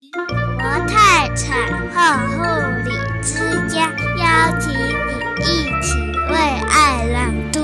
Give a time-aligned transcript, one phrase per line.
[0.00, 1.98] 国泰产后
[2.28, 2.44] 护
[2.88, 5.98] 理之家邀请你一起
[6.30, 6.36] 为
[6.70, 7.58] 爱朗读。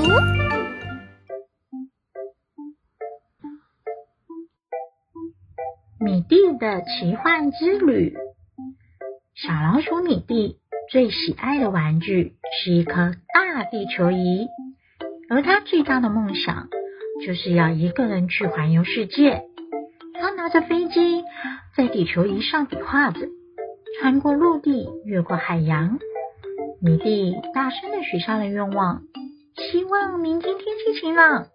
[5.97, 8.13] 米蒂的奇幻之旅。
[9.33, 10.57] 小老鼠米蒂
[10.91, 14.49] 最喜爱的玩具是一颗大地球仪，
[15.29, 16.67] 而他最大的梦想
[17.25, 19.43] 就是要一个人去环游世界。
[20.17, 21.23] 他拿着飞机
[21.95, 23.21] 地球仪上比划着，
[23.97, 25.97] 穿过陆地，越过海洋。
[26.81, 29.03] 米蒂大声地许下了愿望，
[29.55, 31.47] 希望明天天气晴朗，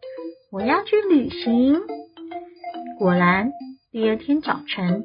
[0.51, 1.82] 我要去旅行。
[2.98, 3.52] 果然，
[3.92, 5.05] 第二天早晨，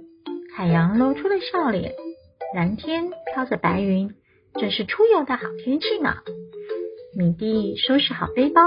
[0.56, 1.92] 海洋露出了笑脸，
[2.56, 4.12] 蓝天飘着白云，
[4.54, 6.16] 正是出游的好天气呢。
[7.14, 8.62] 米蒂收拾好背包，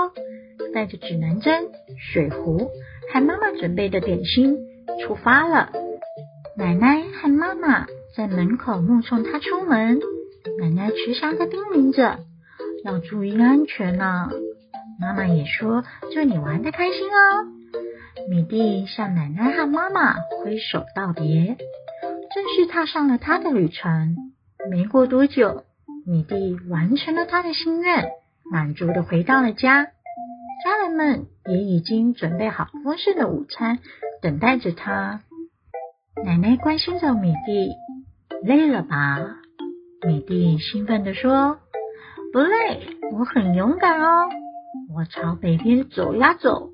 [0.74, 1.70] 带着指南针、
[2.12, 2.68] 水壶，
[3.10, 4.58] 还妈妈准备的点心，
[5.00, 5.87] 出发了。
[6.58, 7.86] 奶奶和妈妈
[8.16, 10.00] 在门口目送他出门。
[10.60, 12.18] 奶奶慈祥的叮咛着
[12.84, 14.28] ：“要注意安全呢。”
[15.00, 17.46] 妈妈也说：“祝你玩的开心哦。”
[18.28, 21.56] 米蒂向奶奶和妈妈挥手道别，
[22.34, 24.16] 正式踏上了他的旅程。
[24.68, 25.62] 没过多久，
[26.04, 28.10] 米蒂完成了他的心愿，
[28.50, 29.84] 满足的回到了家。
[29.84, 33.78] 家人们也已经准备好丰盛的午餐，
[34.20, 35.20] 等待着他。
[36.24, 37.70] 奶奶关心着米蒂
[38.42, 39.18] ：“累了吧？”
[40.06, 41.58] 米蒂兴奋地说
[42.32, 44.28] ：“不累，我很勇敢哦。
[44.94, 46.70] 我朝北边走呀走，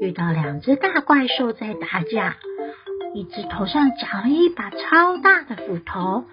[0.00, 2.36] 遇到两只大怪兽在打架，
[3.14, 6.24] 一只头上长了一把超大的斧头，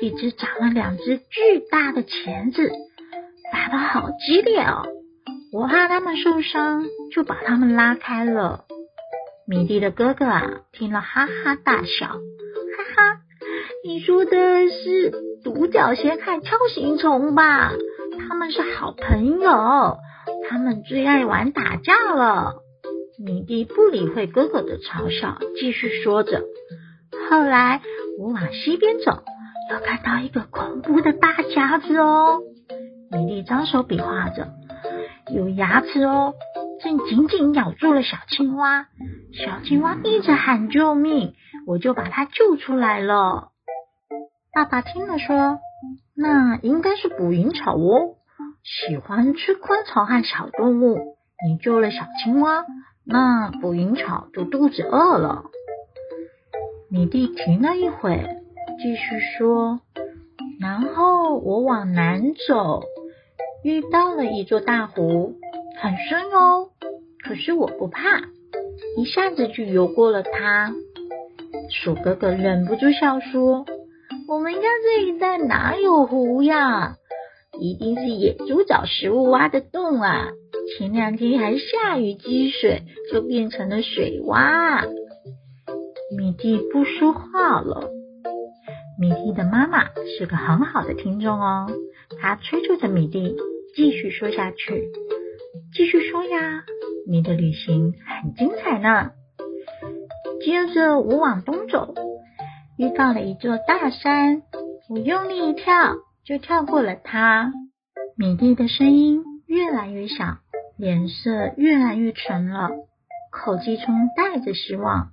[0.00, 2.72] 一只长了两只巨大的钳子，
[3.52, 4.86] 打得好激烈哦。
[5.52, 8.63] 我怕他们受伤，就把他们拉开了。”
[9.46, 13.20] 米蒂的哥哥啊，听了哈哈大笑，哈哈，
[13.84, 15.12] 你说的是？
[15.44, 17.70] 独角仙和锹形虫吧，
[18.18, 19.98] 他们是好朋友，
[20.48, 22.54] 他们最爱玩打架了。
[23.22, 26.42] 米蒂不理会哥哥的嘲笑，继续说着。
[27.28, 27.82] 后来
[28.18, 29.22] 我往西边走，
[29.70, 32.40] 又看到一个恐怖的大夹子哦。
[33.10, 34.48] 米蒂张手比划着，
[35.30, 36.32] 有牙齿哦，
[36.84, 38.88] 正紧紧咬住了小青蛙。
[39.32, 41.32] 小青蛙一直喊救命，
[41.66, 43.48] 我就把它救出来了。
[44.52, 45.60] 爸爸听了说
[46.14, 48.16] ：“那应该是捕蝇草哦，
[48.62, 51.16] 喜欢吃昆虫和小动物。
[51.48, 52.66] 你救了小青蛙，
[53.06, 55.44] 那捕蝇草就肚子饿了。”
[56.92, 58.28] 米蒂停了一会，
[58.82, 59.80] 继续说
[60.60, 62.82] ：“然后我往南走，
[63.64, 65.34] 遇到了一座大湖，
[65.80, 66.68] 很深哦，
[67.24, 68.20] 可是我不怕，
[68.96, 70.72] 一下子就游过了它。”
[71.70, 73.64] 鼠哥哥忍不住笑说。
[74.28, 76.96] 我们家这一带哪有湖呀？
[77.60, 80.28] 一定是野猪找食物挖的洞啊！
[80.76, 84.88] 前两天还下雨积水，就变成了水洼。
[86.16, 87.90] 米蒂不说话了。
[88.98, 89.84] 米蒂的妈妈
[90.18, 91.66] 是个很好的听众哦，
[92.20, 93.36] 她催促着米蒂
[93.76, 94.90] 继续说下去。
[95.72, 96.64] 继续说呀，
[97.08, 99.12] 你的旅行很精彩呢。
[100.44, 101.94] 接着我往东走。
[102.76, 104.42] 遇到了一座大山，
[104.90, 105.94] 我用力一跳，
[106.24, 107.52] 就跳过了它。
[108.16, 110.38] 米蒂的声音越来越小，
[110.76, 112.70] 脸色越来越沉了，
[113.30, 115.10] 口气中带着希望。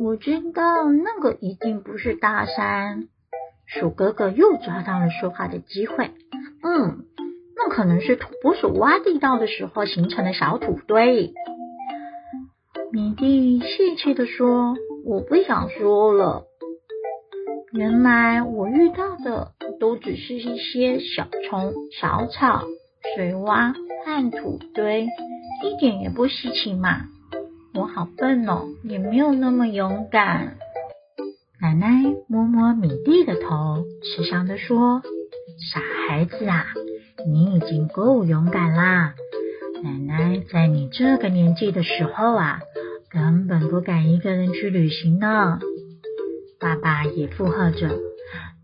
[0.00, 3.08] 我知道那个一定不是大山。
[3.66, 6.12] 鼠哥哥又抓到了说话的机会。
[7.76, 11.34] 可能是土拨鼠挖地道的时候形成的小土堆。
[12.90, 16.44] 米蒂泄气地说：“我不想说了。”
[17.74, 22.64] 原来我遇到的都只是一些小虫、小草、
[23.14, 23.74] 水洼
[24.06, 25.06] 和土堆，
[25.62, 27.02] 一点也不稀奇嘛。
[27.74, 30.56] 我好笨哦，也没有那么勇敢。
[31.60, 35.02] 奶奶摸摸米蒂的头，慈祥地说
[35.70, 36.64] ：“傻孩子啊，
[37.24, 39.14] 你已经够勇敢啦。
[39.82, 42.60] 奶奶在你这个年纪的时候啊，
[43.10, 45.58] 根本不敢一个人去旅行呢。”
[46.60, 47.98] 爸爸也附和着：“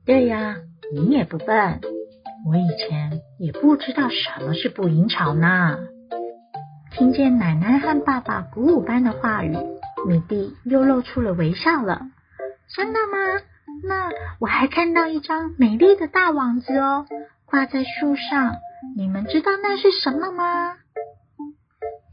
[0.04, 0.56] 对呀，
[0.92, 1.80] 你也不笨。
[2.48, 5.78] 我以前也不知道什么是捕蝇草呢。”
[6.92, 9.56] 听见奶奶和爸爸鼓舞般的话语，
[10.06, 12.02] 米蒂又露出了微笑了。
[12.74, 13.42] 真的吗？
[13.84, 17.06] 那我还看到一张美丽的大网子哦，
[17.52, 18.56] 挂在树上。
[18.96, 20.72] 你们知道那是什么吗？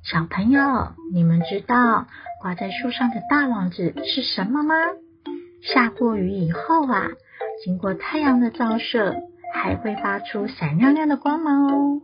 [0.03, 2.07] 小朋友，你们知道
[2.41, 4.75] 挂在树上的大网子是什么吗？
[5.62, 7.07] 下过雨以后啊，
[7.63, 9.15] 经过太阳的照射，
[9.53, 12.01] 还会发出闪亮亮的光芒哦。